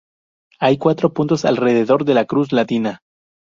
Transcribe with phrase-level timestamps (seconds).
[0.59, 3.01] Hay cuatro puntos alrededor de la cruz latina.